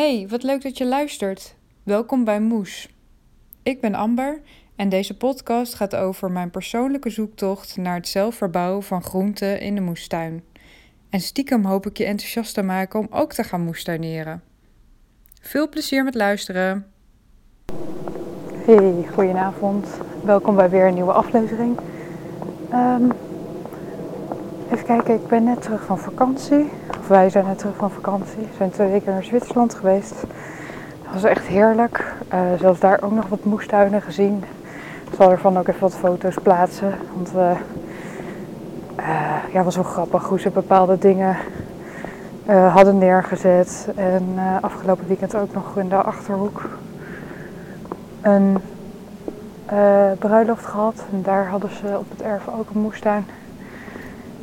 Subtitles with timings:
[0.00, 1.54] Hey, wat leuk dat je luistert.
[1.82, 2.94] Welkom bij Moes.
[3.62, 4.40] Ik ben Amber
[4.76, 9.74] en deze podcast gaat over mijn persoonlijke zoektocht naar het zelf verbouwen van groenten in
[9.74, 10.44] de moestuin.
[11.10, 14.42] En stiekem hoop ik je enthousiast te maken om ook te gaan moestuineren.
[15.40, 16.86] Veel plezier met luisteren.
[18.54, 19.86] Hey, goedenavond.
[20.24, 21.78] Welkom bij weer een nieuwe aflevering.
[22.70, 23.10] Ehm,
[24.72, 26.70] even kijken, ik ben net terug van vakantie.
[27.10, 28.38] Wij zijn net terug van vakantie.
[28.38, 30.14] We zijn twee weken naar Zwitserland geweest.
[31.02, 32.14] Dat was echt heerlijk.
[32.34, 34.44] Uh, zelfs daar ook nog wat moestuinen gezien.
[35.10, 36.94] Ik zal ervan ook even wat foto's plaatsen.
[37.14, 37.50] Want uh,
[39.52, 41.36] ja, was wel grappig hoe ze bepaalde dingen
[42.46, 43.88] hadden neergezet.
[43.96, 44.24] En
[44.60, 46.62] afgelopen weekend ook nog in de Achterhoek
[48.20, 48.58] een
[50.18, 51.04] bruiloft gehad.
[51.12, 53.26] En daar hadden ze op het erf ook een moestuin.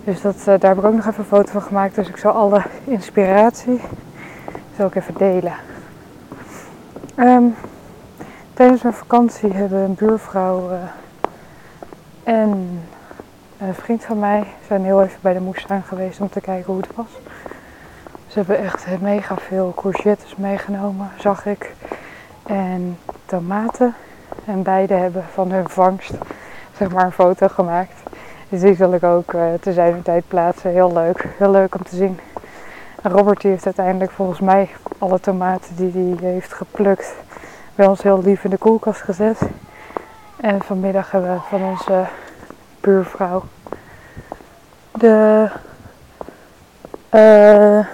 [0.08, 1.96] Dus dat, daar heb ik ook nog even een foto van gemaakt.
[1.96, 3.82] Dus ik zal alle inspiratie
[4.76, 5.54] zal ik even delen.
[7.16, 7.56] Um,
[8.54, 10.78] tijdens mijn vakantie hebben een buurvrouw uh,
[12.24, 12.82] en
[13.58, 16.82] een vriend van mij zijn heel even bij de moestuin geweest om te kijken hoe
[16.82, 17.12] het was.
[18.28, 21.74] Ze hebben echt mega veel courgettes meegenomen, zag ik.
[22.44, 23.94] En tomaten.
[24.46, 26.14] En beide hebben van hun vangst
[26.78, 28.07] zeg maar een foto gemaakt.
[28.50, 30.72] Dus die zal ik ook uh, te zijn tijd plaatsen.
[30.72, 31.26] Heel leuk.
[31.38, 32.20] Heel leuk om te zien.
[33.02, 37.16] En Robert heeft uiteindelijk volgens mij alle tomaten die hij heeft geplukt
[37.76, 39.40] bij ons heel lief in de koelkast gezet.
[40.38, 42.06] En vanmiddag hebben we van onze
[42.80, 43.44] buurvrouw
[44.92, 45.50] de,
[47.12, 47.86] uh,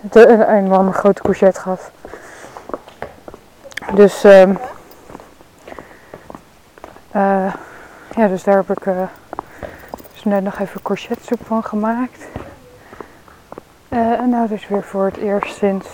[0.00, 1.90] de een, een, een grote courgette gehad.
[3.94, 4.58] Dus, um,
[8.16, 8.86] ja, dus daar heb ik
[10.24, 12.26] net nog even courgettesoep van gemaakt.
[13.88, 15.88] Uh, en nou dus weer voor het eerst sinds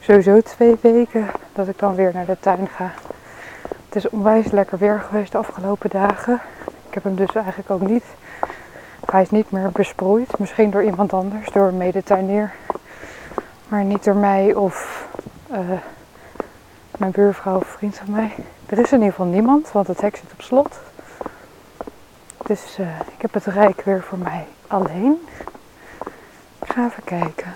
[0.00, 2.92] sowieso twee weken dat ik dan weer naar de tuin ga.
[3.84, 6.40] Het is onwijs lekker weer geweest de afgelopen dagen.
[6.88, 8.04] Ik heb hem dus eigenlijk ook niet.
[9.10, 10.38] Hij is niet meer besproeid.
[10.38, 12.52] Misschien door iemand anders, door een medetuinier.
[13.68, 15.06] Maar niet door mij of
[15.50, 15.58] uh,
[16.98, 18.34] mijn buurvrouw of vriend van mij.
[18.66, 20.80] Er is in ieder geval niemand, want het hek zit op slot.
[22.46, 25.28] Dus uh, ik heb het rijk weer voor mij alleen.
[26.62, 27.54] Ik ga even kijken.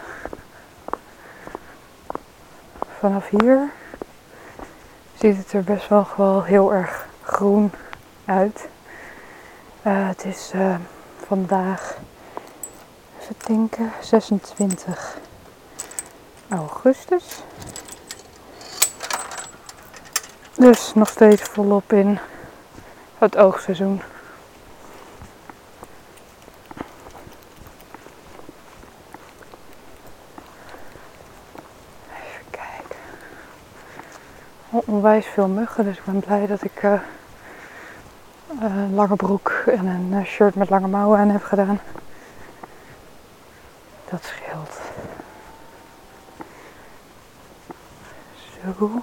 [2.98, 3.70] Vanaf hier
[5.14, 7.70] ziet het er best wel heel erg groen
[8.24, 8.68] uit.
[9.82, 10.74] Uh, het is uh,
[11.26, 11.96] vandaag,
[13.20, 15.18] even denken, 26
[16.48, 17.42] augustus.
[20.54, 22.18] Dus nog steeds volop in
[23.18, 24.02] het oogseizoen.
[34.86, 36.82] Onwijs veel muggen, dus ik ben blij dat ik
[38.60, 41.80] een lange broek en een shirt met lange mouwen aan heb gedaan.
[44.10, 44.80] Dat scheelt.
[48.62, 49.02] Zo.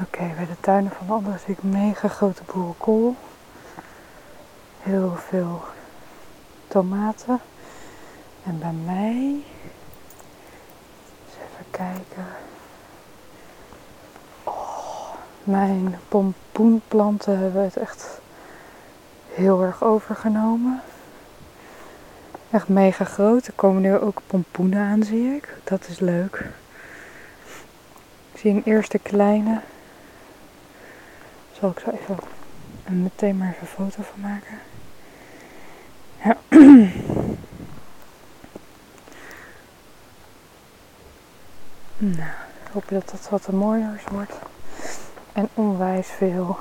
[0.00, 3.16] Oké, okay, bij de tuinen van de anderen zie ik mega grote boerenkool.
[4.82, 5.62] Heel veel
[6.68, 7.40] tomaten.
[8.44, 9.42] En bij mij,
[11.24, 12.26] eens even kijken.
[14.44, 15.12] Oh,
[15.44, 18.20] mijn pompoenplanten hebben het echt
[19.34, 20.80] heel erg overgenomen.
[22.50, 23.46] Echt mega groot.
[23.46, 25.56] Er komen nu ook pompoenen aan, zie ik.
[25.64, 26.44] Dat is leuk.
[28.32, 29.60] Ik zie een eerste kleine.
[31.52, 32.18] Zal ik zo even
[32.88, 34.58] meteen maar even een foto van maken.
[41.98, 42.30] Nou,
[42.72, 44.32] hoop dat dat wat mooier wordt.
[45.32, 46.58] En onwijs veel,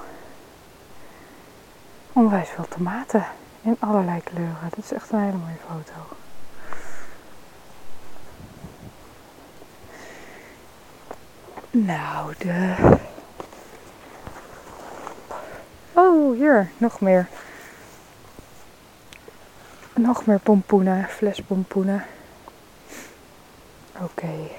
[2.13, 3.25] onwijs veel tomaten
[3.61, 4.69] in allerlei kleuren.
[4.75, 6.15] Dit is echt een hele mooie foto.
[11.71, 12.75] Nou, de
[15.93, 17.27] Oh, hier, nog meer.
[20.07, 22.05] Nog meer pompoenen, flespompoenen.
[23.93, 24.03] Oké.
[24.03, 24.51] Okay.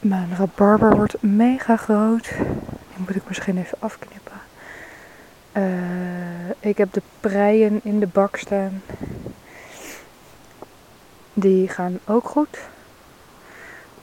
[0.00, 2.28] Mijn rabarber wordt mega groot.
[2.28, 4.40] Die moet ik misschien even afknippen.
[5.52, 8.82] Uh, ik heb de preien in de bak staan.
[11.32, 12.58] Die gaan ook goed.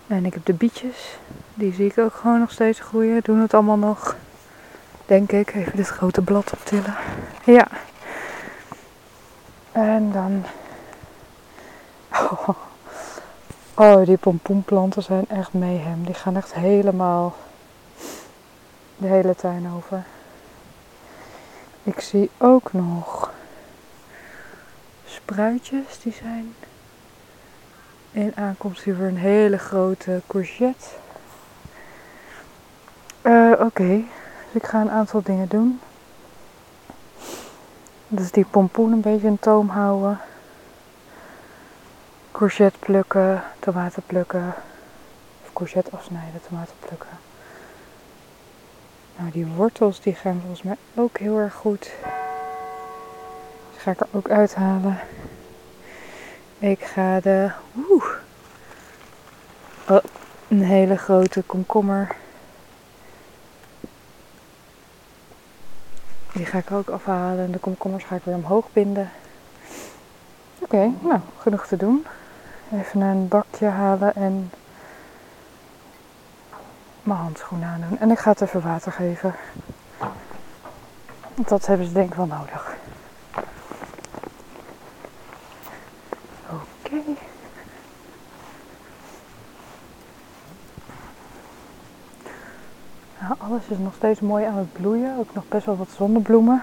[0.07, 1.17] En ik heb de bietjes.
[1.53, 3.21] Die zie ik ook gewoon nog steeds groeien.
[3.23, 4.15] Doen het allemaal nog
[5.05, 5.53] denk ik.
[5.53, 6.95] Even dit grote blad optillen.
[7.43, 7.67] Ja.
[9.73, 10.43] En dan.
[13.75, 16.03] Oh, die pompoenplanten zijn echt mayhem.
[16.05, 17.35] Die gaan echt helemaal
[18.97, 20.03] de hele tuin over.
[21.83, 23.31] Ik zie ook nog
[25.05, 26.55] spruitjes die zijn
[28.11, 30.87] in aankomst hier weer een hele grote courgette.
[33.21, 34.03] Uh, Oké,
[34.51, 35.79] dus ik ga een aantal dingen doen.
[38.15, 40.19] Dus die pompoen een beetje in toom houden.
[42.31, 44.53] Courgette plukken, tomaten plukken.
[45.43, 47.09] Of courgette afsnijden, tomaten plukken.
[49.17, 51.91] Nou, die wortels die gaan volgens mij ook heel erg goed.
[53.71, 54.99] Die ga ik er ook uithalen.
[56.59, 57.51] Ik ga de.
[57.89, 58.05] Oeh,
[59.89, 60.03] oh,
[60.47, 62.15] een hele grote komkommer.
[66.53, 69.09] Ga ik ook afhalen en de komkommers ga ik weer omhoog binden.
[70.59, 72.05] Oké, nou, genoeg te doen.
[72.73, 74.51] Even een bakje halen en
[77.03, 77.99] mijn handschoenen aandoen.
[77.99, 79.35] En ik ga het even water geven.
[81.35, 82.75] Want dat hebben ze denk ik wel nodig.
[86.49, 86.95] Oké.
[93.19, 95.17] Nou, alles is nog steeds mooi aan het bloeien.
[95.19, 96.61] Ook nog best wel wat zonnebloemen.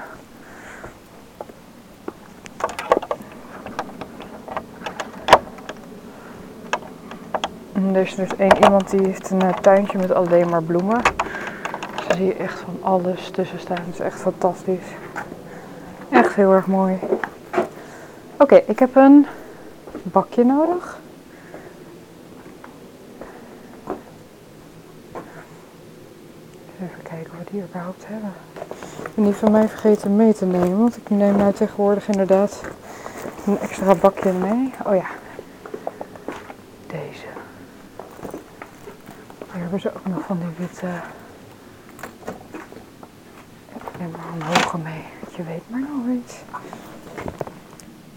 [7.93, 11.03] er is dus één iemand die heeft een eh, tuintje met alleen maar bloemen.
[11.97, 13.77] Dus daar zie je echt van alles tussen staan.
[13.77, 14.87] Het is echt fantastisch.
[16.09, 16.99] Echt heel erg mooi.
[18.37, 19.27] Oké, ik heb een
[20.03, 20.99] bakje nodig.
[26.83, 31.11] Even kijken of we die ben niet van mij vergeten mee te nemen, want ik
[31.11, 32.61] neem nu tegenwoordig inderdaad
[33.47, 34.73] een extra bakje mee.
[34.87, 35.07] Oh ja,
[39.71, 40.87] hebben ze ook nog van die witte.
[43.75, 45.05] Ik neem maar een hoge mee,
[45.37, 46.45] je weet maar nooit.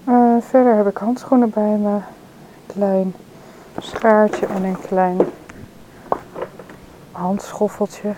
[0.10, 2.04] Uh, verder heb ik handschoenen bij me, een
[2.66, 3.16] klein
[3.78, 5.18] schaartje en een klein
[7.12, 8.14] handschoffeltje.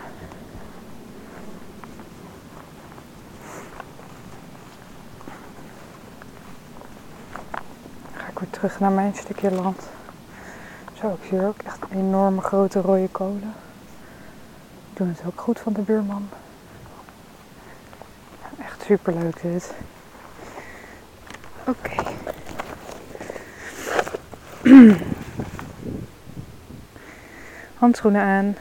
[8.14, 9.81] ga ik weer terug naar mijn stukje land.
[10.94, 13.53] Zo, ik zie ook echt enorme grote rode kolen.
[14.94, 16.29] Doen het ook goed van de buurman.
[18.59, 19.73] Echt super leuk dit.
[21.67, 22.03] Oké.
[27.79, 28.56] handschoenen aan.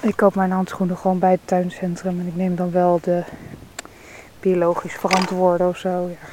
[0.00, 3.24] Ik koop mijn handschoenen gewoon bij het tuincentrum en ik neem dan wel de
[4.40, 6.08] biologisch verantwoorde of zo.
[6.08, 6.27] Ja,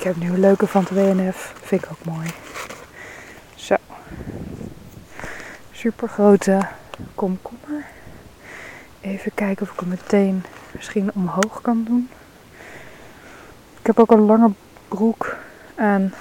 [0.00, 1.52] ik heb nu een leuke van de WNF.
[1.62, 2.28] Vind ik ook mooi.
[3.54, 3.74] Zo.
[5.72, 6.58] Super grote
[7.14, 7.84] komkommer.
[9.00, 12.08] Even kijken of ik hem meteen misschien omhoog kan doen.
[13.80, 14.50] Ik heb ook een lange
[14.88, 15.36] broek
[15.74, 16.14] aan.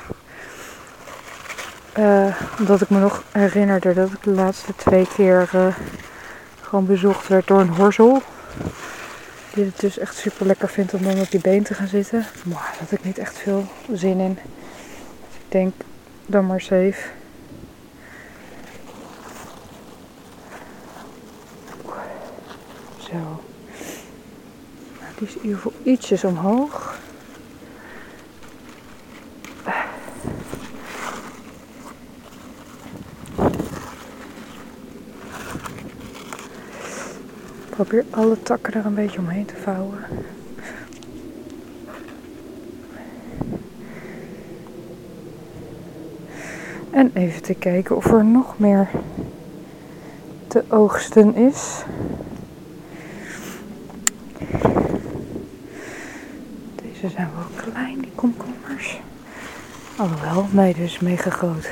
[1.98, 5.76] Uh, omdat ik me nog herinnerde dat ik de laatste twee keer uh,
[6.62, 8.22] gewoon bezocht werd door een horzel.
[9.54, 12.26] Die het dus echt super lekker vindt om dan op die been te gaan zitten.
[12.44, 14.34] Maar daar ik niet echt veel zin in.
[14.34, 15.74] Dus ik denk
[16.26, 17.10] dan maar safe.
[23.00, 23.18] Zo.
[25.00, 26.89] Nou, die is in ieder geval ietsjes omhoog.
[37.86, 39.98] Probeer alle takken er een beetje omheen te vouwen.
[46.92, 48.90] En even te kijken of er nog meer
[50.48, 51.84] te oogsten is.
[56.76, 59.00] Deze zijn wel klein, die komkommers.
[59.98, 61.70] Alhoewel, nee, dus mega groot.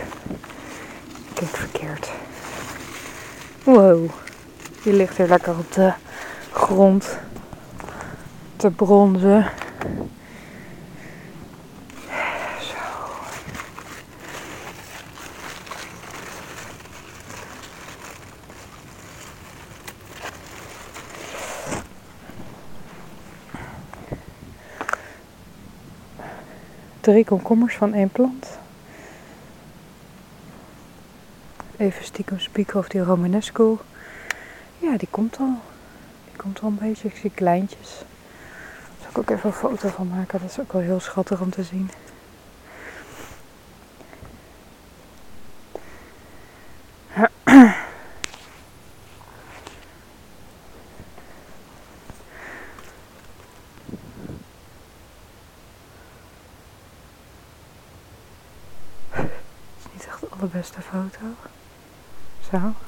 [1.34, 2.12] Kijk verkeerd.
[3.64, 4.10] Wow.
[4.88, 5.94] Die ligt hier lekker op de
[6.52, 7.18] grond
[8.56, 9.52] te bronzen.
[27.00, 28.60] Drie komkommers van één plant.
[31.78, 33.80] Even stiekem spieken of die Romanesco
[34.92, 35.60] ja, die komt al.
[36.26, 37.08] Die komt wel een beetje.
[37.08, 37.90] Ik zie kleintjes.
[37.90, 40.40] Daar zal ik ook even een foto van maken.
[40.40, 41.90] Dat is ook wel heel schattig om te zien.
[60.48, 61.26] allerbeste foto.
[62.52, 62.87] Zo.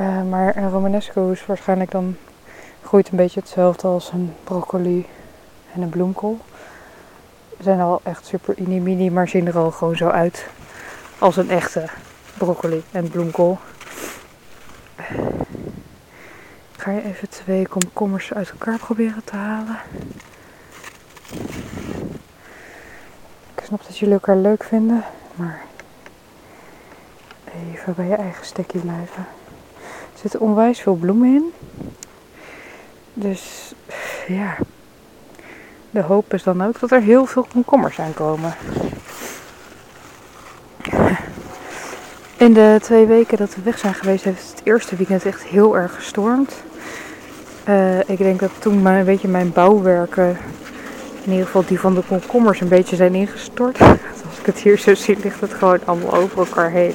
[0.00, 2.16] Uh, maar een Romanesco is waarschijnlijk dan
[2.82, 5.06] groeit een beetje hetzelfde als een broccoli
[5.74, 6.38] en een bloemkool.
[7.56, 10.46] Ze zijn al echt super mini maar zien er al gewoon zo uit
[11.18, 11.84] als een echte
[12.38, 13.58] broccoli en bloemkool.
[16.74, 19.78] Ik ga je even twee komkommers uit elkaar proberen te halen.
[23.54, 25.62] Ik snap dat jullie elkaar leuk vinden, maar
[27.54, 29.26] even bij je eigen stekje blijven.
[30.24, 31.52] Zitten onwijs veel bloemen in.
[33.14, 33.72] Dus
[34.26, 34.56] ja,
[35.90, 38.54] de hoop is dan ook dat er heel veel komkommers aankomen.
[42.36, 45.76] In de twee weken dat we weg zijn geweest, heeft het eerste weekend echt heel
[45.76, 46.54] erg gestormd.
[47.68, 50.36] Uh, ik denk dat toen een beetje mijn bouwwerken,
[51.24, 53.78] in ieder geval die van de komkommers, een beetje zijn ingestort.
[54.28, 56.94] Als ik het hier zo zie, ligt het gewoon allemaal over elkaar heen.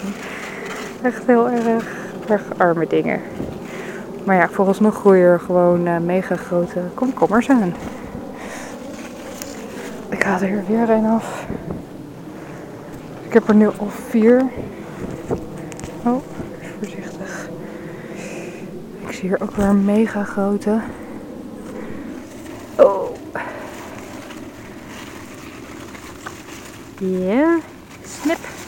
[1.01, 1.98] Echt heel erg,
[2.29, 3.21] erg arme dingen.
[4.23, 7.73] Maar ja, vooralsnog groeien er gewoon uh, mega grote komkommers aan.
[10.09, 11.45] Ik haal er weer een af.
[13.27, 14.43] Ik heb er nu al vier.
[16.03, 16.21] Oh,
[16.77, 17.49] voorzichtig.
[19.05, 20.79] Ik zie hier ook weer een mega grote.
[22.75, 23.09] Oh.
[26.97, 27.57] Ja,
[28.05, 28.58] snip.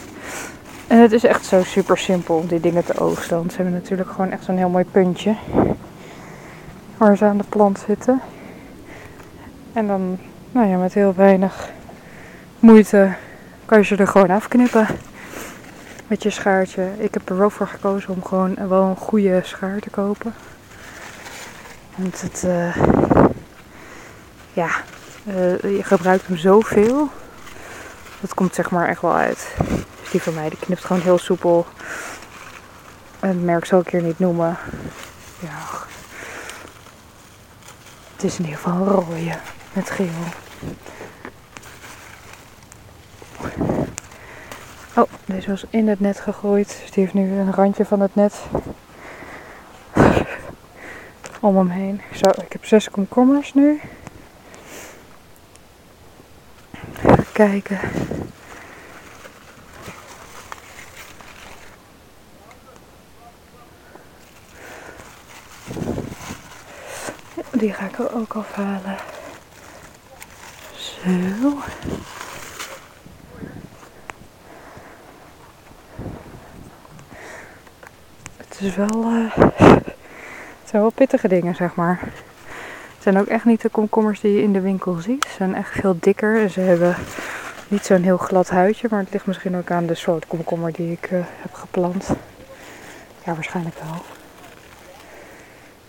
[0.91, 3.37] En het is echt zo super simpel om die dingen te oogsten.
[3.37, 5.35] Want ze hebben natuurlijk gewoon echt zo'n heel mooi puntje.
[6.97, 8.21] Waar ze aan de plant zitten.
[9.73, 10.19] En dan,
[10.51, 11.69] nou ja, met heel weinig
[12.59, 13.13] moeite
[13.65, 14.87] kan je ze er gewoon afknippen.
[16.07, 16.89] Met je schaartje.
[16.97, 20.33] Ik heb er wel voor gekozen om gewoon wel een goede schaar te kopen.
[21.95, 22.75] Want het, uh,
[24.53, 24.69] ja,
[25.27, 27.09] uh, je gebruikt hem zoveel.
[28.19, 29.55] Dat komt zeg maar echt wel uit
[30.11, 31.65] die van mij, die knipt gewoon heel soepel.
[33.19, 34.57] Het merk zal ik hier niet noemen.
[35.39, 35.59] Ja.
[38.15, 39.37] Het is in ieder geval rode
[39.73, 40.07] met geel.
[44.95, 46.67] Oh, deze was in het net gegooid.
[46.67, 48.41] Dus die heeft nu een randje van het net
[51.39, 52.01] om hem heen.
[52.13, 53.81] Zo, ik heb zes komkommers nu.
[57.03, 57.79] Even kijken.
[67.51, 68.97] Die ga ik er ook afhalen.
[70.75, 71.57] Zo.
[78.37, 79.11] Het is wel.
[79.11, 79.37] Uh,
[80.61, 81.99] het zijn wel pittige dingen, zeg maar.
[82.93, 85.25] Het zijn ook echt niet de komkommers die je in de winkel ziet.
[85.29, 86.95] Ze zijn echt veel dikker en ze hebben
[87.67, 88.87] niet zo'n heel glad huidje.
[88.89, 92.09] Maar het ligt misschien ook aan de soort komkommer die ik uh, heb geplant.
[93.25, 94.20] Ja, waarschijnlijk wel.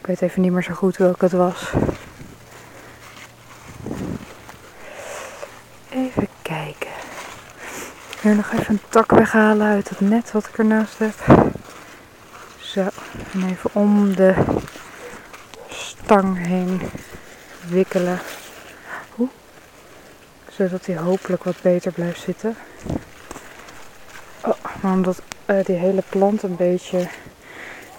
[0.03, 1.73] Ik weet even niet meer zo goed welke het was.
[5.91, 6.91] Even kijken.
[8.21, 11.15] Hier nog even een tak weghalen uit het net wat ik ernaast heb.
[12.59, 12.89] Zo,
[13.33, 14.35] en even om de
[15.69, 16.81] stang heen
[17.69, 18.19] wikkelen.
[19.19, 19.31] Oeh.
[20.51, 22.57] Zodat hij hopelijk wat beter blijft zitten.
[24.41, 27.09] Oh, maar omdat uh, die hele plant een beetje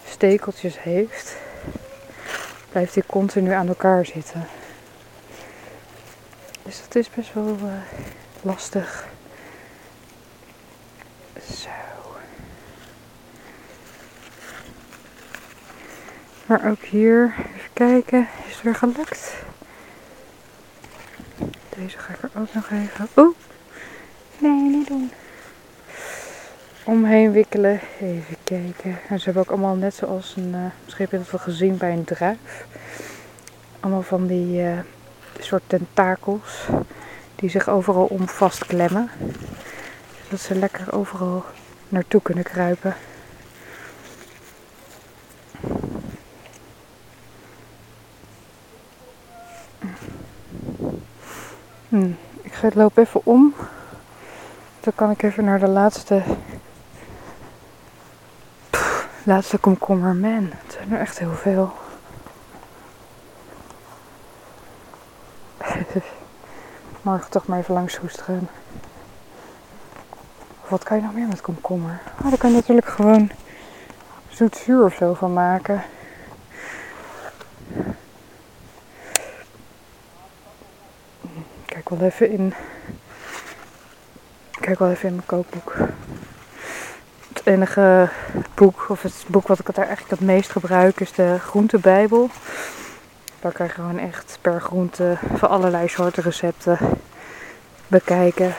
[0.07, 1.32] stekeltjes heeft,
[2.73, 4.47] blijft hij continu aan elkaar zitten.
[6.63, 7.73] Dus dat is best wel uh,
[8.41, 9.07] lastig.
[11.51, 11.69] Zo.
[16.45, 19.33] Maar ook hier, even kijken, is het weer gelukt.
[21.69, 23.07] Deze ga ik er ook nog even.
[23.15, 23.35] Oeh!
[24.37, 25.11] Nee, niet doen
[26.83, 27.79] omheen wikkelen.
[28.01, 28.99] Even kijken.
[29.09, 31.77] En ze hebben ook allemaal net zoals een, uh, misschien heb je dat wel gezien
[31.77, 32.65] bij een druif.
[33.79, 34.79] Allemaal van die uh,
[35.39, 36.67] soort tentakels
[37.35, 39.09] die zich overal om vastklemmen.
[40.23, 41.43] Zodat ze lekker overal
[41.89, 42.95] naartoe kunnen kruipen.
[51.89, 52.11] Hm.
[52.41, 53.53] Ik ga het lopen even om.
[54.79, 56.21] Dan kan ik even naar de laatste
[59.25, 60.49] Laatste komkommer, man.
[60.51, 61.73] Het zijn er echt heel veel.
[67.01, 68.49] Morgen toch maar even langs hoesteren.
[70.67, 72.01] Wat kan je nog meer met komkommer?
[72.17, 73.31] Ah, daar kan je natuurlijk gewoon
[74.29, 75.83] zoet zuur of zo van maken.
[81.65, 82.53] Kijk wel even in.
[84.51, 85.75] Kijk wel even in mijn kookboek.
[87.43, 88.09] Enige
[88.53, 92.29] boek, of het boek wat ik daar eigenlijk het meest gebruik, is de Groentebijbel.
[93.39, 96.77] Daar kan je gewoon echt per groente voor allerlei soorten recepten
[97.87, 98.53] bekijken.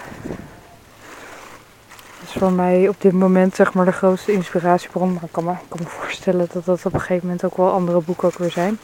[2.20, 5.12] Dat is voor mij op dit moment zeg maar de grootste inspiratiebron.
[5.12, 7.70] Maar ik kan me, kan me voorstellen dat dat op een gegeven moment ook wel
[7.70, 8.78] andere boeken ook weer zijn.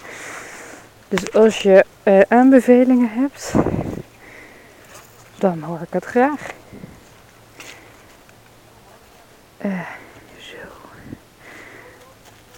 [1.09, 3.54] Dus als je uh, aanbevelingen hebt,
[5.38, 6.40] dan hoor ik het graag.
[9.64, 9.81] Uh,
[10.38, 10.57] zo.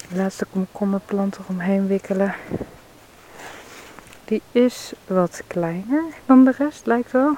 [0.08, 2.34] De laatste komkommerplant eromheen wikkelen.
[4.24, 7.36] Die is wat kleiner dan de rest, lijkt wel.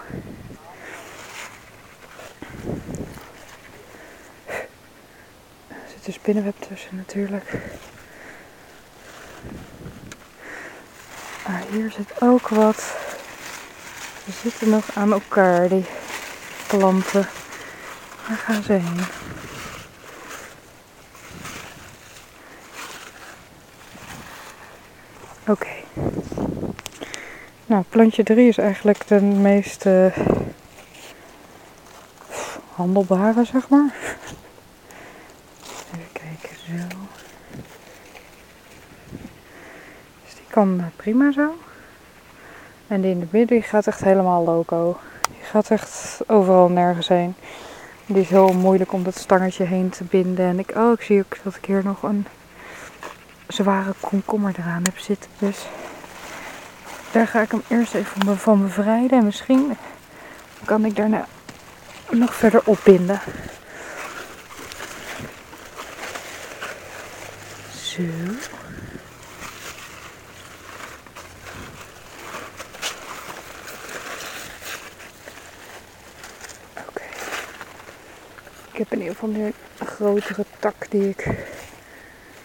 [5.68, 7.52] Er zit een spinnenweb tussen natuurlijk.
[11.46, 12.96] Ah, hier zit ook wat.
[14.24, 15.86] Ze zitten nog aan elkaar, die
[16.68, 17.26] planten.
[18.28, 19.04] Waar gaan ze heen?
[25.48, 25.68] Oké.
[27.66, 30.16] Nou, plantje 3 is eigenlijk de meest uh,
[32.74, 33.94] handelbare, zeg maar.
[35.94, 36.96] Even kijken, zo.
[40.24, 41.54] Dus die kan eh, prima zo.
[42.86, 44.96] En die in de midden gaat echt helemaal loco.
[45.20, 47.34] Die gaat echt overal nergens heen.
[48.06, 50.46] Die is heel moeilijk om dat stangetje heen te binden.
[50.46, 52.26] En ik, oh, ik zie ook dat ik hier nog een
[53.54, 55.30] zware komkommer eraan heb zitten.
[55.38, 55.66] Dus
[57.12, 59.18] daar ga ik hem eerst even van bevrijden.
[59.18, 59.76] En misschien
[60.64, 61.26] kan ik daarna
[62.10, 63.20] nog verder opbinden.
[67.82, 68.02] Zo.
[78.72, 79.44] Ik heb in ieder geval nu
[79.78, 81.26] een grotere tak die ik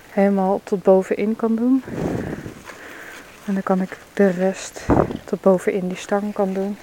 [0.10, 1.84] helemaal tot bovenin kan doen.
[3.46, 4.86] En dan kan ik de rest
[5.26, 6.78] tot bovenin die stang kan doen.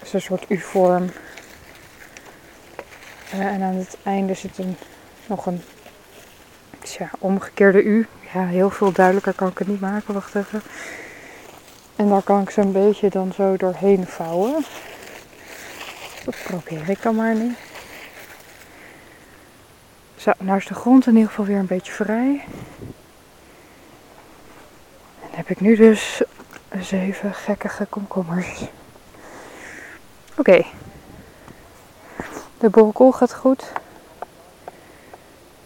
[0.00, 1.10] Dus een soort U-vorm.
[3.34, 4.76] Uh, en aan het einde zit een,
[5.26, 5.62] nog een
[7.18, 8.06] omgekeerde U.
[8.34, 10.14] Ja, heel veel duidelijker kan ik het niet maken.
[10.14, 10.62] Wacht even.
[11.96, 14.64] En daar kan ik zo'n beetje dan zo doorheen vouwen.
[16.24, 17.63] Dat probeer ik dan maar niet.
[20.24, 22.44] Zo, nou is de grond in ieder geval weer een beetje vrij.
[25.20, 26.22] En heb ik nu dus
[26.80, 28.64] zeven gekkige komkommers.
[30.36, 30.64] Oké.
[32.58, 33.72] De boerenkool gaat goed.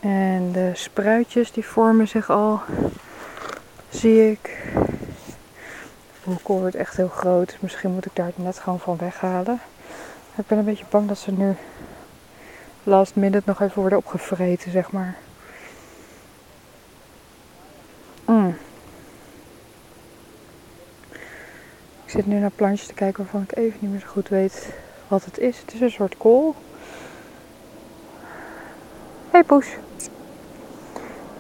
[0.00, 2.60] En de spruitjes die vormen zich al.
[3.88, 4.58] Zie ik.
[6.12, 7.56] De boerenkool wordt echt heel groot.
[7.60, 9.60] Misschien moet ik daar het net gewoon van weghalen.
[10.36, 11.56] Ik ben een beetje bang dat ze nu
[12.88, 15.16] last minute nog even worden opgevreten, zeg maar.
[18.24, 18.56] Mm.
[22.04, 24.74] Ik zit nu naar plantjes te kijken waarvan ik even niet meer zo goed weet
[25.08, 25.58] wat het is.
[25.58, 26.54] Het is een soort kool.
[29.30, 29.76] Hey poes.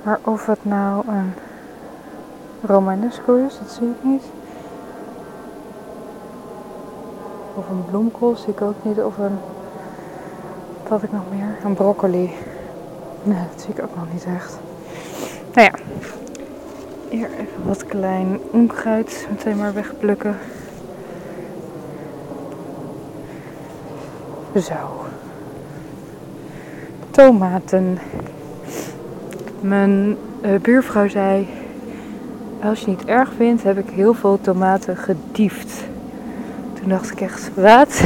[0.02, 1.32] Maar of het nou een
[2.62, 4.22] Romanesco is, dat zie ik niet.
[7.54, 9.02] Of een bloemkool zie ik ook niet.
[9.02, 9.38] Of een
[10.88, 11.56] wat had ik nog meer?
[11.64, 12.30] Een broccoli.
[13.22, 14.58] Nee, dat zie ik ook nog niet echt.
[15.54, 15.78] Nou ja.
[17.08, 19.26] Hier even wat klein onkruid.
[19.30, 20.36] Meteen maar wegplukken.
[24.54, 25.04] Zo.
[27.10, 27.98] Tomaten.
[29.60, 31.48] Mijn uh, buurvrouw zei...
[32.62, 35.84] Als je niet erg vindt, heb ik heel veel tomaten gediefd.
[36.72, 38.02] Toen dacht ik echt, wat?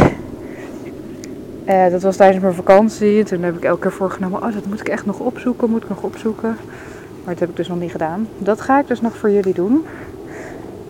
[1.72, 3.24] Uh, dat was tijdens mijn vakantie.
[3.24, 5.88] Toen heb ik elke keer voorgenomen, oh dat moet ik echt nog opzoeken, moet ik
[5.88, 6.56] nog opzoeken.
[7.24, 8.28] Maar dat heb ik dus nog niet gedaan.
[8.38, 9.84] Dat ga ik dus nog voor jullie doen.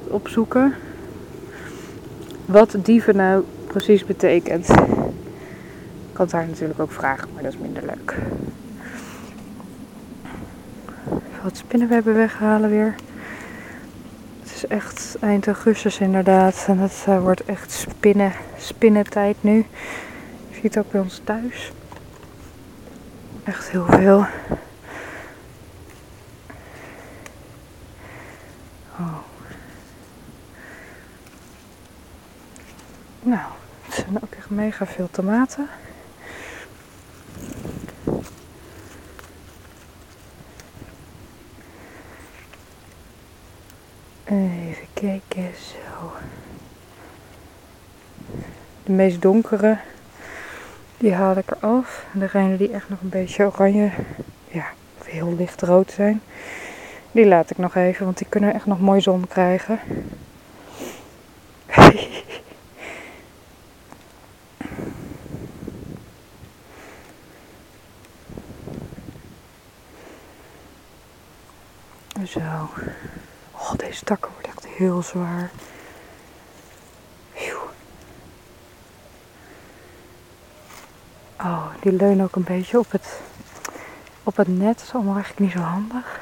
[0.08, 0.74] Opzoeken.
[2.44, 4.68] Wat dieven nou precies betekent.
[4.68, 4.76] Ik
[6.12, 8.14] kan het daar natuurlijk ook vragen, maar dat is minder leuk.
[11.06, 12.94] Even wat spinnenwebben weghalen weer.
[14.42, 16.64] Het is echt eind augustus inderdaad.
[16.66, 19.66] En het uh, wordt echt spinnen, spinnentijd nu
[20.62, 21.72] ziet ook bij ons thuis.
[23.44, 24.26] Echt heel veel.
[28.98, 29.18] Oh.
[33.22, 33.50] Nou,
[33.82, 35.68] het zijn ook echt mega veel tomaten.
[44.24, 46.12] Even kijken, zo.
[48.84, 49.78] De meest donkere,
[51.02, 52.06] die haal ik eraf.
[52.12, 53.90] En degene die echt nog een beetje oranje,
[54.48, 54.64] ja,
[55.04, 56.22] heel licht rood zijn,
[57.12, 59.80] die laat ik nog even, want die kunnen echt nog mooi zon krijgen.
[72.26, 72.40] Zo.
[73.52, 75.50] Oh, deze takken wordt echt heel zwaar.
[81.44, 83.20] Oh, die leunen ook een beetje op het,
[84.22, 84.76] op het net.
[84.76, 86.20] Dat is allemaal eigenlijk niet zo handig.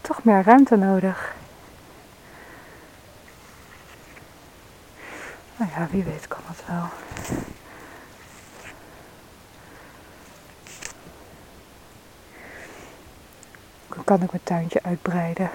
[0.00, 1.34] Toch meer ruimte nodig.
[5.56, 6.88] Nou ja, wie weet kan het wel.
[13.88, 15.50] Dan kan ik mijn tuintje uitbreiden.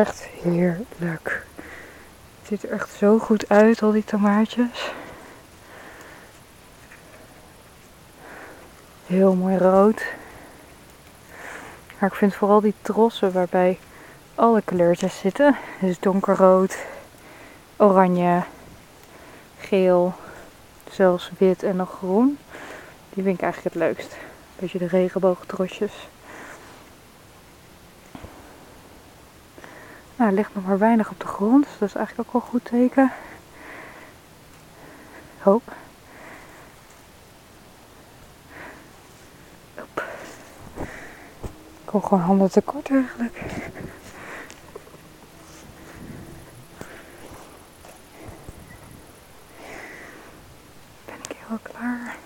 [0.00, 1.44] Echt heerlijk.
[2.38, 4.92] Het ziet er echt zo goed uit, al die tomaatjes.
[9.06, 10.04] Heel mooi rood.
[11.98, 13.78] Maar ik vind vooral die trossen waarbij
[14.34, 15.56] alle kleurtjes zitten.
[15.80, 16.76] Dus donkerrood,
[17.76, 18.42] oranje,
[19.58, 20.14] geel,
[20.90, 22.38] zelfs wit en nog groen.
[23.14, 24.16] Die vind ik eigenlijk het leukst.
[24.58, 26.08] Beetje de regenboogtrosjes.
[30.16, 31.64] Nou, er ligt nog maar weinig op de grond.
[31.64, 33.12] Dus dat is eigenlijk ook wel een goed teken.
[35.38, 35.62] Hoop.
[41.80, 43.34] Ik kom gewoon handen tekort eigenlijk.
[51.04, 52.16] Ben ik heel klaar.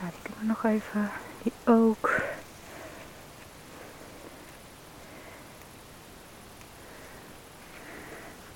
[0.00, 1.10] Ja, die kunnen we nog even.
[1.42, 2.10] Die ook.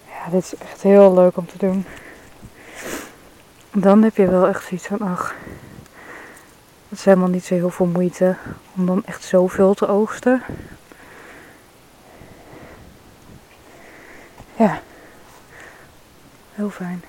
[0.07, 1.85] Ja, dit is echt heel leuk om te doen.
[3.73, 5.35] Dan heb je wel echt zoiets van, ach,
[6.88, 8.37] het is helemaal niet zo heel veel moeite
[8.77, 10.43] om dan echt zoveel te oogsten.
[14.57, 14.81] Ja,
[16.55, 17.03] heel fijn.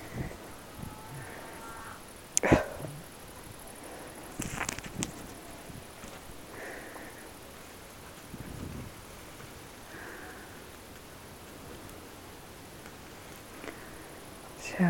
[14.78, 14.84] Zo,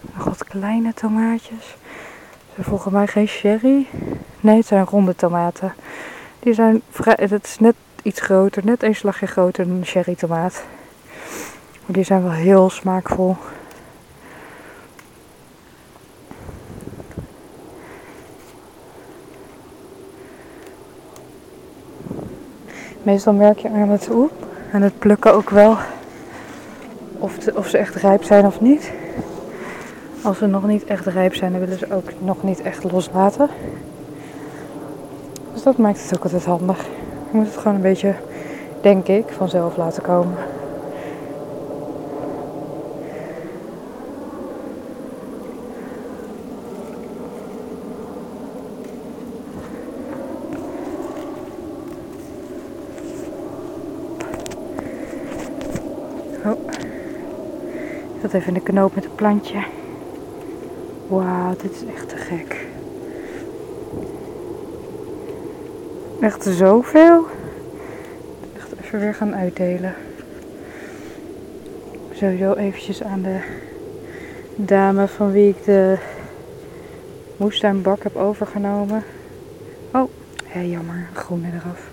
[0.00, 1.66] nog wat kleine tomaatjes.
[1.66, 3.86] Ze zijn volgens mij geen sherry.
[4.40, 5.74] Nee, het zijn ronde tomaten.
[6.38, 10.64] Die zijn het is net iets groter, net een slagje groter dan een sherry tomaat.
[11.86, 13.36] Maar die zijn wel heel smaakvol.
[23.02, 25.76] Meestal merk je aan het oep, aan het plukken ook wel
[27.18, 28.92] of, of ze echt rijp zijn of niet.
[30.24, 33.48] Als ze nog niet echt rijp zijn, dan willen ze ook nog niet echt loslaten.
[35.52, 36.84] Dus dat maakt het ook altijd handig.
[37.30, 38.14] Je moet het gewoon een beetje,
[38.80, 40.36] denk ik, vanzelf laten komen.
[56.44, 56.58] Oh.
[58.14, 59.64] Ik zat even in de knoop met het plantje.
[61.14, 62.66] Wauw, dit is echt te gek.
[66.20, 67.26] Echt zoveel.
[68.56, 69.94] Echt even weer gaan uitdelen.
[72.12, 73.40] Sowieso eventjes aan de
[74.56, 75.98] dame van wie ik de
[77.36, 79.02] moestuinbak heb overgenomen.
[79.92, 80.10] Oh,
[80.54, 81.08] ja, jammer.
[81.12, 81.92] Groene eraf.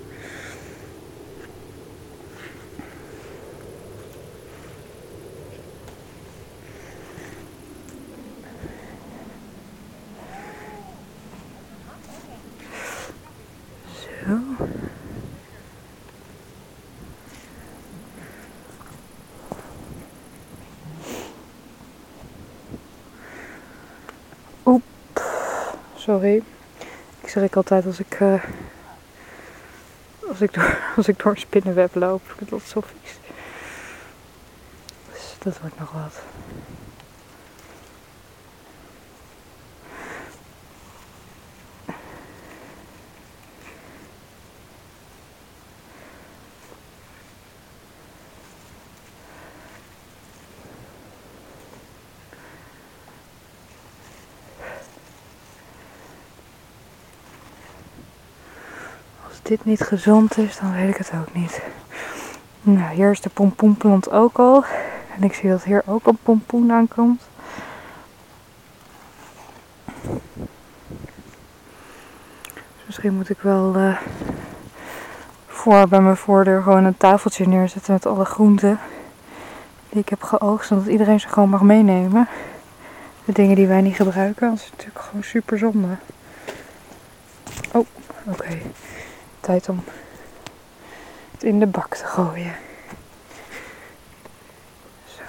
[14.25, 14.39] Zo.
[24.65, 24.83] Oep.
[26.01, 26.41] Sorry.
[27.21, 28.43] Ik schrik altijd als ik, uh,
[30.29, 32.35] als ik, door, als ik door een spinnenweb loop.
[32.49, 33.17] Dat zo vies.
[35.11, 36.21] Dus dat wordt nog wat.
[59.51, 61.61] Dit niet gezond is, dan weet ik het ook niet.
[62.61, 64.63] Nou, hier is de pompoenplant ook al.
[65.15, 67.21] En ik zie dat hier ook een pompoen aankomt.
[72.75, 73.97] Dus misschien moet ik wel uh,
[75.47, 78.79] voor bij mijn voordeur gewoon een tafeltje neerzetten met alle groenten
[79.89, 80.67] die ik heb geoogst.
[80.67, 82.27] Zodat iedereen ze gewoon mag meenemen.
[83.25, 85.97] De dingen die wij niet gebruiken, dat is natuurlijk gewoon super zonde.
[87.71, 87.85] Oh,
[88.25, 88.57] oké.
[89.41, 89.83] Tijd om
[91.31, 92.55] het in de bak te gooien.
[95.05, 95.21] Zo.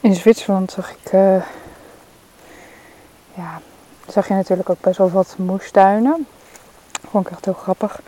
[0.00, 1.42] In Zwitserland zag ik, uh,
[4.08, 6.26] zag je natuurlijk ook best wel wat moestuinen.
[7.10, 8.00] Vond ik echt heel grappig.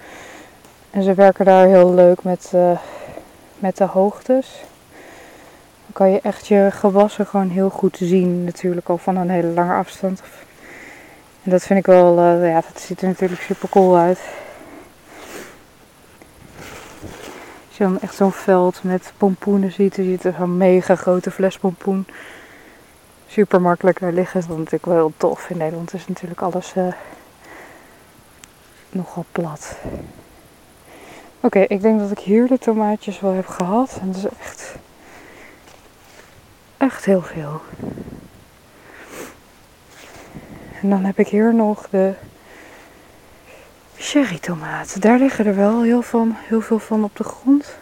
[0.91, 2.79] En ze werken daar heel leuk met, uh,
[3.59, 4.65] met de hoogtes.
[5.85, 9.49] Dan kan je echt je gewassen gewoon heel goed zien, natuurlijk al van een hele
[9.53, 10.23] lange afstand.
[11.43, 14.19] En dat vind ik wel, uh, ja, dat ziet er natuurlijk super cool uit.
[17.69, 21.31] Als je dan echt zo'n veld met pompoenen ziet, dan ziet er zo'n mega grote
[21.31, 22.07] fles pompoen.
[23.31, 25.51] Super makkelijk daar liggen, dat is natuurlijk wel tof.
[25.51, 26.93] In Nederland is natuurlijk alles uh,
[28.91, 29.77] nogal plat.
[31.41, 33.99] Oké, ik denk dat ik hier de tomaatjes wel heb gehad.
[34.01, 34.75] En dat is echt,
[36.77, 37.61] echt heel veel.
[40.81, 42.15] En dan heb ik hier nog de
[43.97, 45.01] cherry tomaten.
[45.01, 47.75] Daar liggen er wel heel, van, heel veel van op de grond.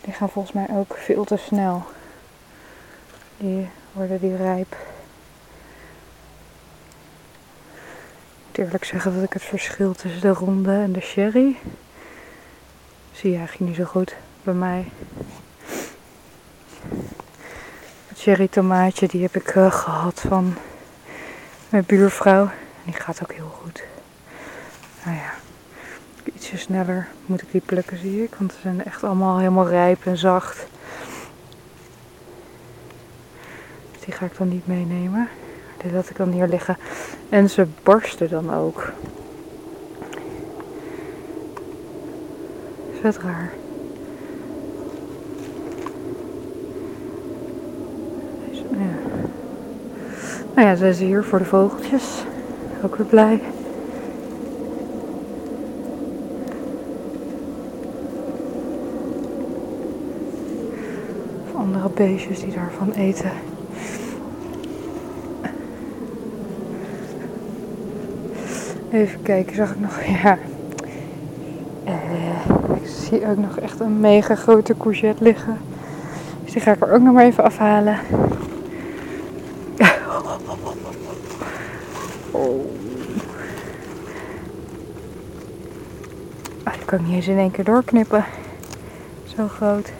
[0.00, 1.82] Die gaan volgens mij ook veel te snel.
[3.36, 4.76] Die worden die rijp.
[8.32, 11.56] Ik moet eerlijk zeggen dat ik het verschil tussen de ronde en de sherry
[13.12, 14.90] zie je eigenlijk niet zo goed bij mij.
[18.08, 20.54] Het cherry tomaatje die heb ik uh, gehad van
[21.68, 22.50] mijn buurvrouw.
[22.84, 23.82] Die gaat ook heel goed.
[25.04, 25.34] Nou ja,
[26.24, 28.34] ietsje sneller moet ik die plukken zie ik.
[28.34, 30.66] Want ze zijn echt allemaal helemaal rijp en zacht.
[33.92, 35.28] Dus die ga ik dan niet meenemen.
[35.82, 36.76] Dit had ik dan hier liggen.
[37.28, 38.92] En ze barsten dan ook.
[42.92, 43.52] Is dat raar?
[48.52, 49.18] Ja.
[50.54, 52.24] Nou ja, zijn ze hier voor de vogeltjes.
[52.84, 53.40] Ook weer blij.
[61.44, 63.53] Of andere beestjes die daarvan eten.
[68.94, 70.38] Even kijken, zag ik nog, ja.
[71.86, 75.58] Uh, ik zie ook nog echt een mega grote courgette liggen.
[76.42, 77.98] Dus die ga ik er ook nog maar even afhalen.
[82.30, 82.64] Oh.
[86.62, 88.24] Ah, kan ik niet eens in één keer doorknippen.
[89.36, 89.92] Zo groot.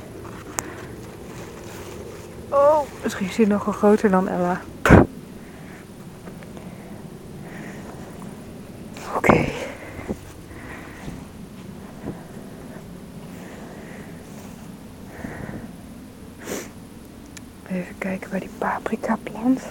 [2.48, 4.60] Oh, misschien is die nog groter dan Ella.
[9.16, 9.44] Oké.
[17.66, 19.62] Even kijken bij die paprika plant.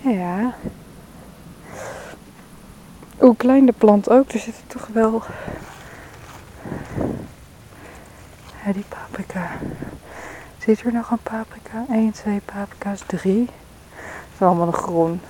[0.00, 0.54] Ja.
[3.26, 5.22] Hoe klein de plant ook, er zitten toch wel.
[8.64, 9.50] Ja, die paprika.
[10.58, 11.84] Zit er nog een paprika?
[11.90, 13.48] 1, 2 paprika's, 3.
[14.32, 15.20] Het allemaal nog groen.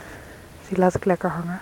[0.69, 1.61] Die laat ik lekker hangen.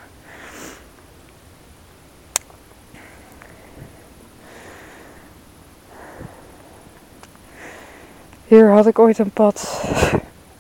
[8.47, 9.83] Hier had ik ooit een pad,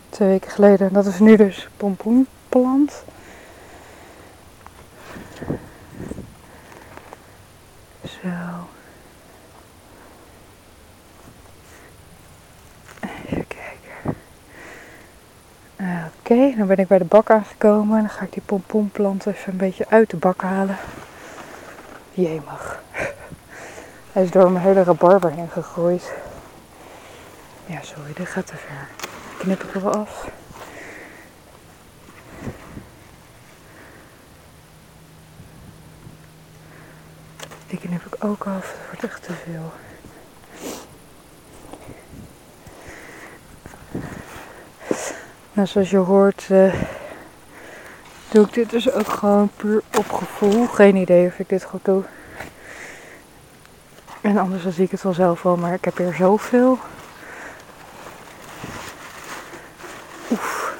[0.08, 0.92] twee weken geleden.
[0.92, 3.04] Dat is nu dus pompoenplant.
[8.24, 8.28] Zo.
[13.00, 14.16] Even kijken.
[15.76, 18.00] Oké, okay, dan ben ik bij de bak aangekomen.
[18.00, 20.76] Dan ga ik die pompoenplant even een beetje uit de bak halen.
[22.10, 22.82] Jemig.
[24.12, 26.12] Hij is door mijn hele rabarber heen gegroeid.
[27.66, 28.88] Ja, sorry, dit gaat te ver.
[29.38, 30.28] Knip ik er af.
[37.66, 38.74] Die knip ik ook af.
[38.78, 39.72] Het wordt echt te veel.
[45.54, 46.74] Nou, zoals je hoort, uh,
[48.30, 50.66] doe ik dit dus ook gewoon puur op gevoel.
[50.66, 52.02] Geen idee of ik dit goed doe.
[54.20, 56.78] En anders dan zie ik het wel zelf wel, maar ik heb hier zoveel.
[60.30, 60.74] Oef.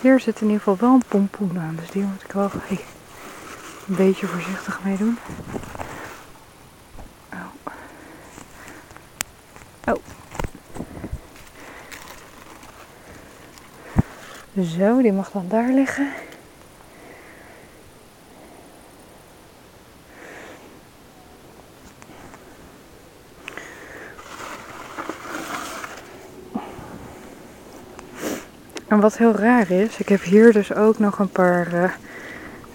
[0.00, 2.78] Hier zit in ieder geval wel een pompoen aan, dus die moet ik wel een
[3.86, 5.18] beetje voorzichtig mee doen.
[14.60, 16.08] Zo, die mag dan daar liggen.
[28.88, 31.90] En wat heel raar is, ik heb hier dus ook nog een paar uh,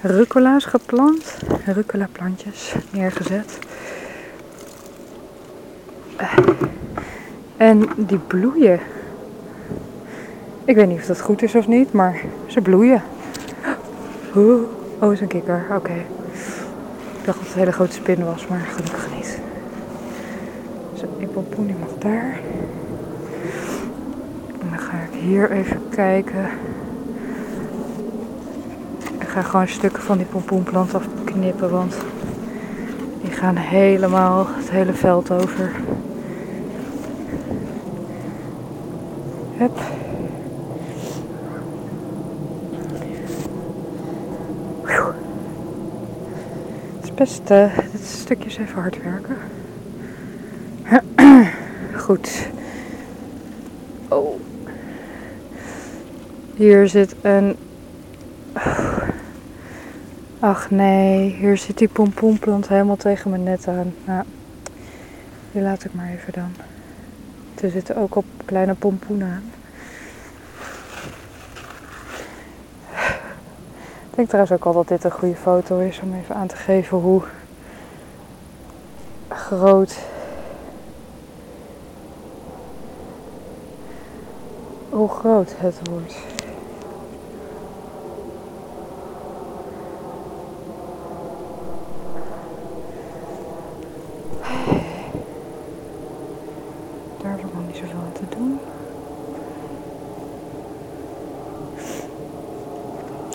[0.01, 1.37] rucola's geplant.
[1.65, 3.59] Rucola plantjes neergezet.
[7.57, 8.79] En die bloeien.
[10.67, 13.01] Ik weet niet of dat goed is of niet, maar ze bloeien.
[14.35, 14.61] Oh,
[14.99, 15.65] oh is een kikker.
[15.75, 15.93] Oké.
[15.93, 19.39] Ik dacht dat het een hele grote spin was, maar gelukkig niet.
[20.93, 22.39] Zo, die pompoen die mag daar.
[24.61, 26.49] En dan ga ik hier even kijken.
[29.19, 31.95] Ik ga gewoon stukken van die pompoenplant afknippen, want
[33.21, 35.71] die gaan helemaal het hele veld over.
[47.17, 49.37] Best, uh, dit stukjes even hard werken.
[52.03, 52.47] Goed.
[54.07, 54.39] Oh.
[56.55, 57.55] Hier zit een.
[60.39, 63.93] Ach nee, hier zit die pompoenplant helemaal tegen mijn net aan.
[64.05, 64.23] Nou,
[65.51, 66.51] die laat ik maar even dan.
[67.61, 69.56] Er zitten ook op kleine pompoenen aan.
[74.17, 76.97] Denk trouwens ook al dat dit een goede foto is om even aan te geven
[76.97, 77.21] hoe
[79.27, 79.97] groot
[84.89, 86.15] hoe groot het wordt.
[97.21, 98.59] Daar heb ik nog niet zoveel aan te doen.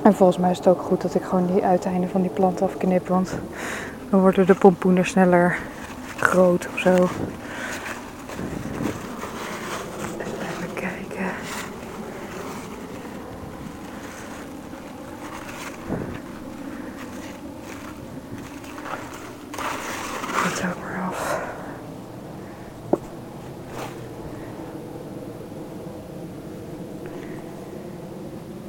[0.02, 2.62] En volgens mij is het ook goed dat ik gewoon die uiteinden van die plant
[2.62, 3.34] afknip, want
[4.10, 5.58] dan worden de pompoenen sneller
[6.16, 6.90] groot of zo.
[10.40, 11.30] Even kijken.
[20.44, 21.40] Dit ook maar af.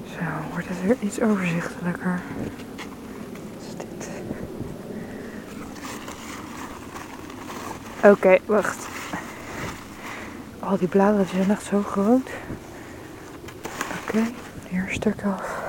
[0.06, 0.20] Zo,
[0.52, 2.22] wordt het weer iets overzichtelijker.
[2.38, 4.10] Wat is dit?
[8.04, 8.88] Oké, wacht.
[10.60, 12.30] Al die bladeren zijn echt zo groot.
[14.02, 14.24] Oké,
[14.70, 15.62] hier een stuk af.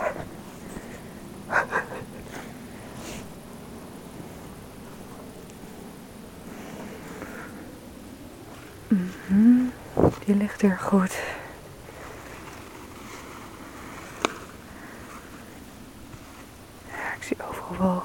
[8.88, 9.64] Mhm,
[10.24, 11.12] Die ligt hier goed.
[17.16, 18.02] Ik zie overal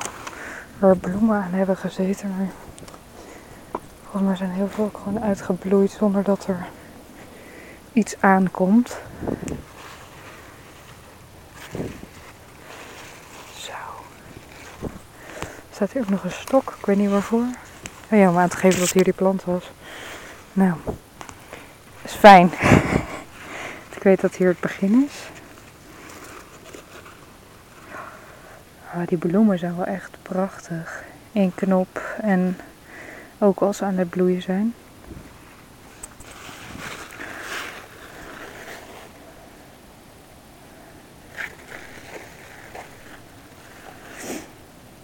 [0.80, 2.48] waar bloemen aan hebben gezeten, maar
[4.12, 6.68] volgens mij zijn heel veel gewoon uitgebloeid zonder dat er
[7.94, 8.98] iets aankomt.
[13.60, 13.74] Zo.
[15.72, 17.46] Staat hier ook nog een stok, ik weet niet waarvoor.
[18.12, 19.72] Oh ja, om aan te geven dat hier die plant was.
[20.54, 20.74] Nou,
[22.02, 22.52] is fijn.
[23.96, 25.30] ik weet dat hier het begin is.
[28.96, 31.04] Oh, die bloemen zijn wel echt prachtig.
[31.34, 32.58] Eén knop en
[33.40, 34.74] ook als ze aan het bloeien zijn.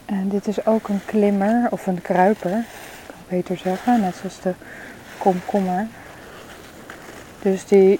[0.05, 2.49] En dit is ook een klimmer of een kruiper,
[3.05, 4.53] kan ik beter zeggen, net zoals de
[5.17, 5.87] komkommer.
[7.41, 7.99] Dus die.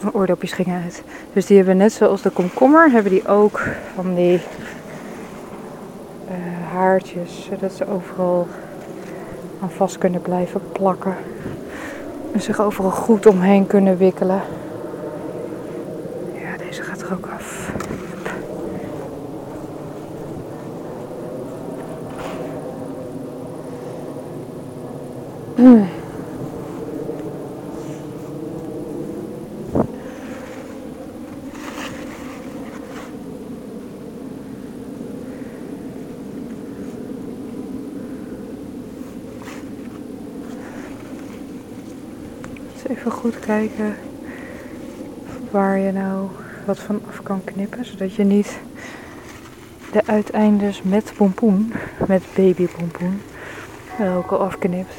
[0.00, 1.02] Mijn oordopjes gingen uit.
[1.32, 3.62] Dus die hebben net zoals de komkommer, hebben die ook
[3.94, 4.40] van die
[7.24, 8.46] zodat ze overal
[9.60, 11.14] aan vast kunnen blijven plakken.
[12.32, 14.40] En zich overal goed omheen kunnen wikkelen.
[16.32, 17.72] Ja, deze gaat er ook af.
[25.56, 25.88] Hmm.
[42.72, 43.96] Dus even goed kijken
[45.50, 46.28] waar je nou
[46.64, 47.84] wat van af kan knippen.
[47.84, 48.58] Zodat je niet
[49.92, 51.72] de uiteindes met pompoen,
[52.06, 53.20] met babypompoen,
[54.16, 54.94] ook al afknipt.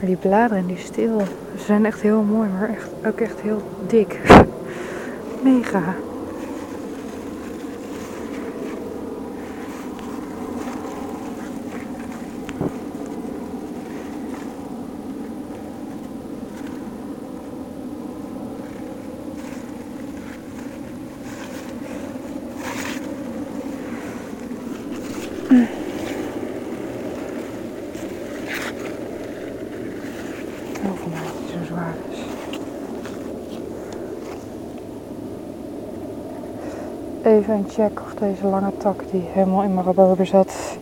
[0.00, 1.22] Die bladeren, die stil,
[1.56, 4.20] zijn echt heel mooi, maar echt, ook echt heel dik.
[5.42, 5.94] Mega.
[30.88, 32.18] Oh, vandaar dat hij zo zwaar is.
[37.64, 40.78] Check of deze lange tak die helemaal in mijn rabarber zat,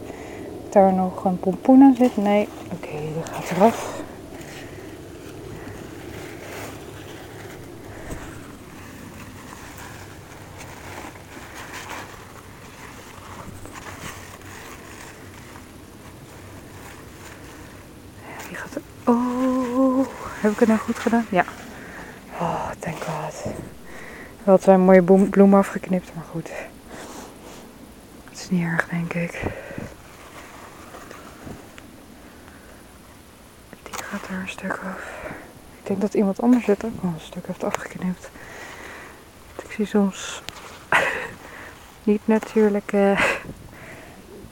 [0.71, 2.17] daar nog een pompoen aan zit.
[2.17, 4.03] Nee, oké, die gaat eraf.
[18.49, 18.83] Die gaat er...
[19.05, 20.07] Oh,
[20.41, 21.27] heb ik het nou goed gedaan?
[21.31, 21.45] Ja.
[22.41, 23.45] Oh, thank god.
[24.45, 26.51] Wel twee mooie bloemen afgeknipt, maar goed.
[28.31, 29.43] Het is niet erg, denk ik.
[33.83, 35.25] Die gaat er een stuk af.
[35.81, 38.31] Ik denk dat iemand anders het ook wel een stuk heeft afgeknipt.
[39.63, 40.43] Ik zie soms
[42.03, 43.17] niet natuurlijke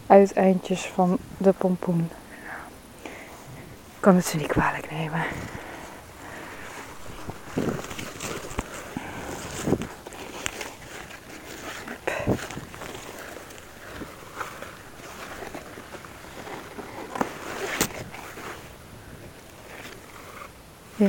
[0.07, 2.11] uiteindjes van de pompoen.
[3.03, 5.22] Ik kan het ze niet kwalijk nemen.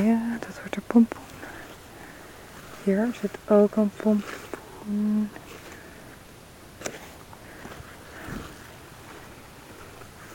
[0.02, 1.22] Ja, dat wordt er pompoen.
[2.84, 5.30] Hier zit ook een pompoen.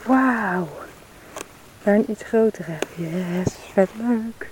[0.06, 0.68] Wauw.
[1.84, 2.78] Daar een iets grotere.
[2.96, 4.50] Yes, vet leuk.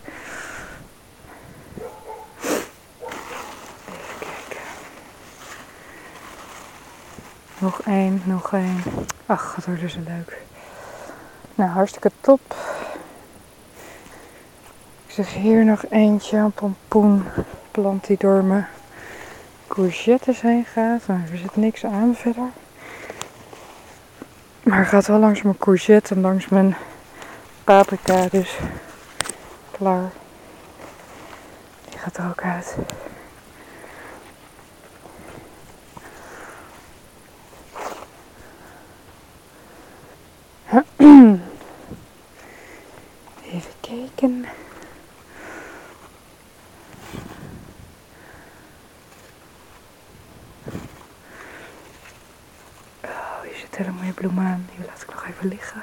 [2.49, 4.61] Even kijken.
[7.57, 8.83] Nog één, nog één.
[9.25, 10.37] Ach, het wordt dus leuk.
[11.55, 12.55] Nou, hartstikke top.
[15.17, 18.67] Zeg hier nog eentje, een pompoenplant die door mijn
[19.67, 21.07] courgettes heen gaat.
[21.07, 22.49] Nou, er zit niks aan verder.
[24.63, 26.75] Maar gaat wel langs mijn courgette en langs mijn
[27.63, 28.57] paprika, dus
[29.71, 30.11] klaar.
[31.89, 32.75] Die gaat er ook uit.
[43.51, 44.45] Even kijken.
[53.03, 54.67] Oh, hier zit hele mooie bloem aan.
[54.75, 55.81] Die laat ik nog even liggen.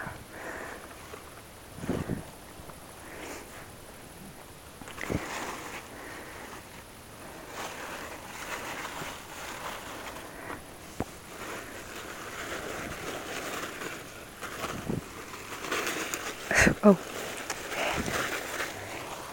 [16.82, 16.98] Oh.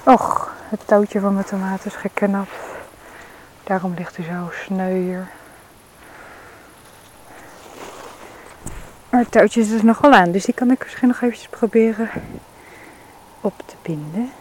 [0.04, 2.52] Och, het touwtje van mijn tomaat is geknapt.
[3.64, 5.41] Daarom ligt hij zo sneu hier.
[9.22, 12.10] Het touwtje is er nog wel aan, dus die kan ik misschien nog eventjes proberen
[13.42, 14.32] op te binden.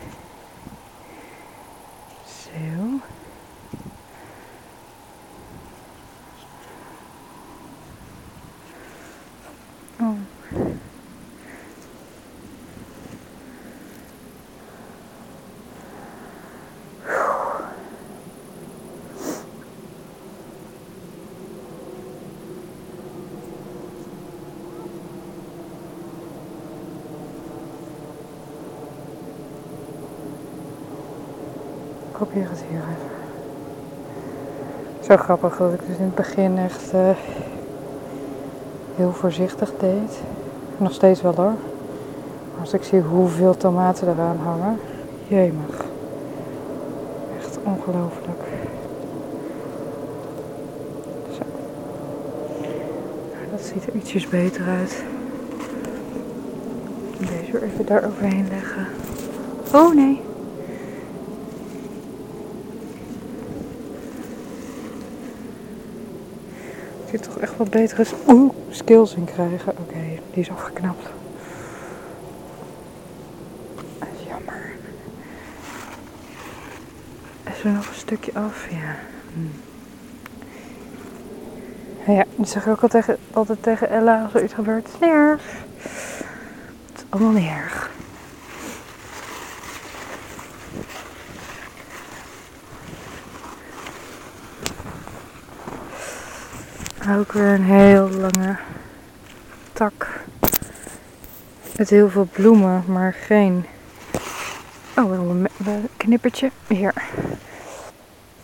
[35.11, 37.11] Zo grappig dat ik dus in het begin echt uh,
[38.97, 40.21] heel voorzichtig deed.
[40.77, 41.55] Nog steeds wel hoor.
[42.61, 44.79] Als ik zie hoeveel tomaten eraan hangen.
[45.29, 45.85] Jemig.
[47.39, 48.43] Echt ongelooflijk.
[51.33, 51.43] Zo.
[53.51, 55.05] Dat ziet er ietsjes beter uit.
[57.19, 58.87] Deze even daar overheen leggen.
[59.75, 60.30] Oh nee.
[67.11, 69.73] Ik toch echt wat betere oeh, skills in krijgen.
[69.79, 69.99] Oké,
[70.33, 71.09] die is afgeknapt.
[74.27, 74.73] Jammer.
[77.45, 78.71] Is er nog een stukje af?
[78.71, 78.97] Ja.
[79.35, 79.41] Hm.
[82.13, 84.87] Ja, dat zeg ik ook altijd tegen, altijd tegen Ella als er iets gebeurt.
[84.87, 85.43] Het is niet erg.
[86.87, 87.91] Het is allemaal niet erg.
[97.09, 98.57] Ook weer een heel lange
[99.73, 100.21] tak.
[101.77, 103.67] Met heel veel bloemen, maar geen.
[104.97, 105.49] Oh, een
[105.97, 106.51] knippertje.
[106.67, 106.95] Hier.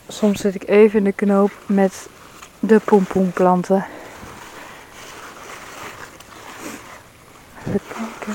[0.09, 2.09] Soms zit ik even in de knoop met
[2.61, 3.87] de pompoenplanten.
[7.67, 8.35] Even kijken.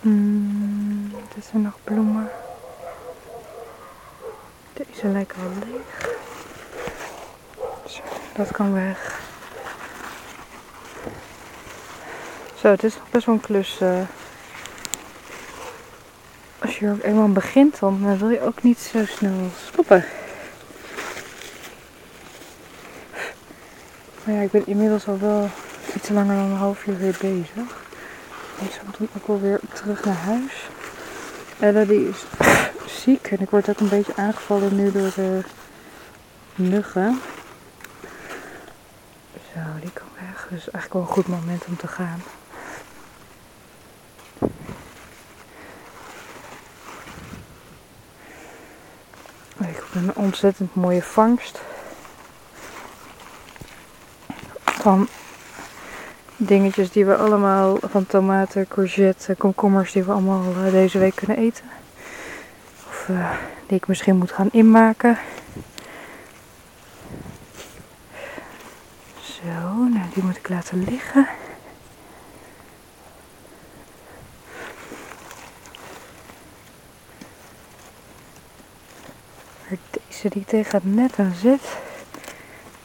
[0.00, 2.30] Hmm, dit zijn nog bloemen.
[4.72, 6.16] Deze lijken wel leeg.
[7.86, 8.02] Zo,
[8.34, 9.20] dat kan weg.
[12.54, 13.80] Zo, het is nog best wel een klus.
[13.82, 14.00] Uh,
[16.58, 20.04] als je er eenmaal begint, dan uh, wil je ook niet zo snel stoppen.
[24.24, 25.48] Maar ja, ik ben inmiddels al wel
[25.94, 27.87] iets langer dan een half uur weer bezig.
[28.60, 30.68] Ik zal dan ook wel weer terug naar huis.
[31.60, 32.24] Ella die is
[33.02, 35.40] ziek en ik word ook een beetje aangevallen nu door de
[36.54, 37.20] muggen.
[39.32, 40.46] Zo, die kan weg.
[40.50, 42.22] Dus eigenlijk wel een goed moment om te gaan.
[49.58, 51.60] Ik heb een ontzettend mooie vangst.
[54.64, 55.08] Van
[56.48, 61.36] dingetjes die we allemaal van tomaten, courgette, komkommers die we allemaal uh, deze week kunnen
[61.36, 61.64] eten.
[62.88, 63.30] Of uh,
[63.66, 65.18] die ik misschien moet gaan inmaken.
[69.20, 71.28] Zo, nou die moet ik laten liggen.
[80.08, 81.76] Deze die tegen het net aan zit,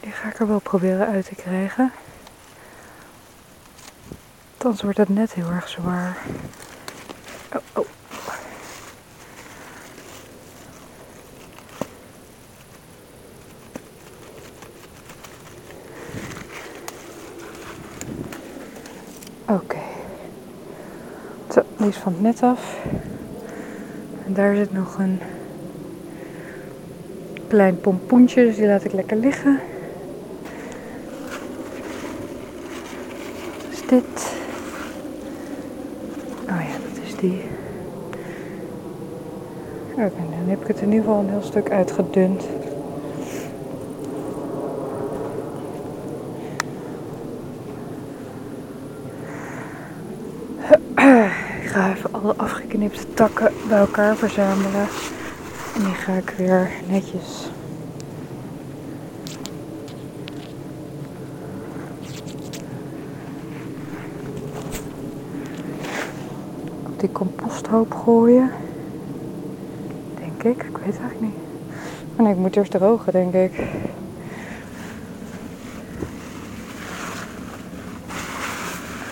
[0.00, 1.92] die ga ik er wel proberen uit te krijgen.
[4.64, 6.16] Anders wordt het net heel erg zwaar.
[7.52, 7.86] Oh, oh.
[19.46, 19.62] Oké.
[19.64, 19.82] Okay.
[21.52, 22.76] Zo, die is van het net af.
[24.26, 25.20] En daar zit nog een
[27.48, 29.60] klein pompoentje, dus die laat ik lekker liggen.
[33.70, 34.33] is dit.
[40.04, 42.42] Oké, dan heb ik het in ieder geval een heel stuk uitgedund.
[51.62, 54.86] Ik ga even alle afgeknipte takken bij elkaar verzamelen.
[55.74, 57.50] En die ga ik weer netjes
[67.04, 68.50] die composthoop gooien.
[70.84, 71.34] Weet eigenlijk niet.
[72.16, 73.52] Maar nee, ik moet eerst drogen, denk ik.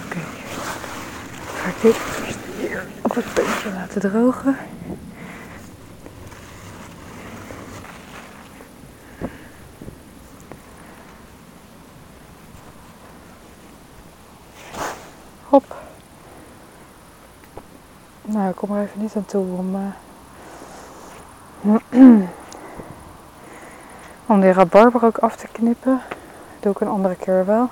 [0.06, 0.18] Oké.
[1.54, 4.56] Ga ik dit eerst hier op het puntje laten drogen.
[15.48, 15.76] Hop.
[18.22, 19.80] Nou, ik kom er even niet aan toe om, uh,
[24.26, 26.00] om die rabarber ook af te knippen.
[26.60, 27.68] Doe ik een andere keer wel.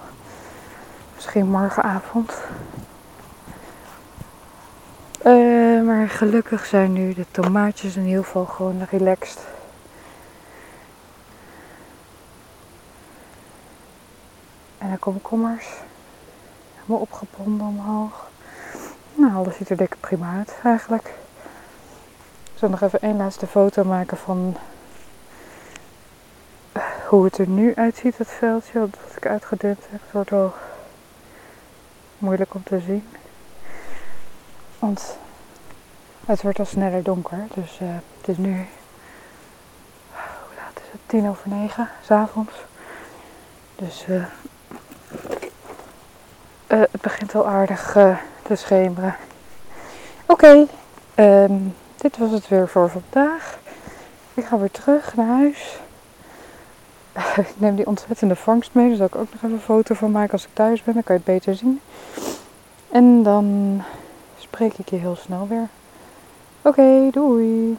[1.15, 2.33] Misschien morgenavond.
[5.27, 9.47] Uh, maar gelukkig zijn nu de tomaatjes in ieder geval gewoon relaxed.
[14.79, 15.69] En de komkommers.
[16.75, 18.29] Helemaal opgeponden omhoog.
[19.15, 21.20] Nou, alles ziet er dikke prima uit eigenlijk.
[22.61, 24.57] Zal nog even één laatste foto maken van
[27.09, 28.81] hoe het er nu uitziet, het veldje.
[28.81, 30.01] Wat ik uitgedund heb.
[30.03, 30.55] Het wordt wel
[32.19, 33.09] moeilijk om te zien.
[34.79, 35.17] Want
[36.27, 37.47] het wordt al sneller donker.
[37.55, 37.89] Dus uh,
[38.19, 38.55] het is nu.
[40.11, 41.01] Hoe laat is het?
[41.07, 42.55] Tien over negen, s'avonds.
[43.77, 44.25] Dus uh,
[46.67, 47.93] het begint al aardig
[48.43, 49.17] te schemeren.
[50.27, 50.67] Oké,
[51.15, 53.59] okay, um, dit was het weer voor vandaag.
[54.35, 55.79] Ik ga weer terug naar huis.
[57.37, 58.89] ik neem die ontzettende vangst mee.
[58.89, 60.95] Daar zal ik ook nog even een foto van maken als ik thuis ben.
[60.95, 61.81] Dan kan je het beter zien.
[62.91, 63.79] En dan
[64.39, 65.69] spreek ik je heel snel weer.
[66.63, 67.79] Oké, doei!